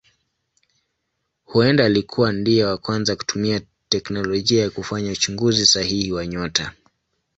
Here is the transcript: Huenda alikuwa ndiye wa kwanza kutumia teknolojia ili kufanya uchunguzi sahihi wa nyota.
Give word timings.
Huenda 1.45 1.85
alikuwa 1.85 2.31
ndiye 2.33 2.65
wa 2.65 2.77
kwanza 2.77 3.15
kutumia 3.15 3.61
teknolojia 3.89 4.61
ili 4.63 4.69
kufanya 4.71 5.11
uchunguzi 5.11 5.65
sahihi 5.65 6.11
wa 6.11 6.27
nyota. 6.27 6.73